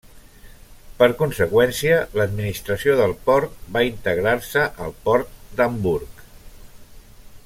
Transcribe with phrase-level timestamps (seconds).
[1.01, 6.25] Per conseqüència l'administració del port va integrar-se al port d'Hamburg.